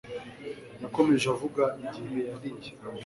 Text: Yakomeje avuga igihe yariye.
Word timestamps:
Yakomeje 0.81 1.25
avuga 1.35 1.63
igihe 1.83 2.17
yariye. 2.29 2.69